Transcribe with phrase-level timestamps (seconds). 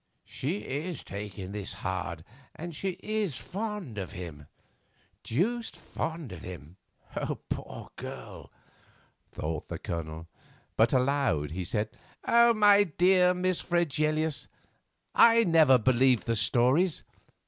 [0.25, 6.77] "She is taking it hard and she is fond of him—deuced fond of him,
[7.49, 8.51] poor girl,"
[9.31, 10.27] thought the Colonel;
[10.75, 11.89] but aloud he said,
[12.27, 14.47] "My dear Miss Fregelius,
[15.13, 17.03] I never believed the stories.